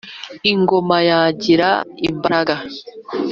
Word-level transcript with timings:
ingoma 0.51 0.97
yagira 1.09 1.69
imbaga. 2.09 2.55